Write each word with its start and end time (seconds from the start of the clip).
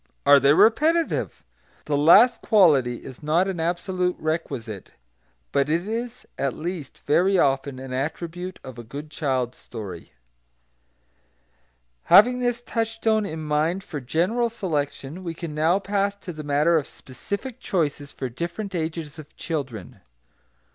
Are 0.25 0.39
they 0.39 0.51
repetitive? 0.53 1.43
The 1.85 1.95
last 1.95 2.41
quality 2.41 3.03
is 3.03 3.21
not 3.21 3.47
an 3.47 3.59
absolute 3.59 4.15
requisite; 4.17 4.93
but 5.51 5.69
it 5.69 5.87
is 5.87 6.25
at 6.39 6.55
least 6.55 6.97
very 7.05 7.37
often 7.37 7.77
an 7.77 7.93
attribute 7.93 8.57
of 8.63 8.79
a 8.79 8.83
good 8.83 9.11
child 9.11 9.53
story. 9.53 10.11
Having 12.05 12.39
this 12.39 12.61
touchstone 12.65 13.27
in 13.27 13.43
mind 13.43 13.83
for 13.83 14.01
general 14.01 14.49
selection, 14.49 15.23
we 15.23 15.35
can 15.35 15.53
now 15.53 15.77
pass 15.77 16.15
to 16.15 16.33
the 16.33 16.41
matter 16.43 16.77
of 16.77 16.87
specific 16.87 17.59
choices 17.59 18.11
for 18.11 18.27
different 18.27 18.73
ages 18.73 19.19
of 19.19 19.35
children. 19.35 19.99